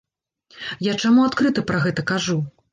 [0.91, 2.43] Я чаму адкрыта пра гэта кажу?